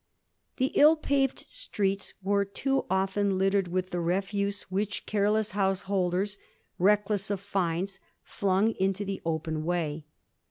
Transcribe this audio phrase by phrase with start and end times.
[0.57, 6.39] The ill paved streets were too often littered with the refiise which careless householders,
[6.79, 10.07] reckless of fines, flung into the open way.